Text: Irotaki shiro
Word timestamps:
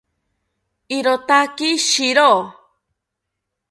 Irotaki 0.95 1.69
shiro 1.87 2.31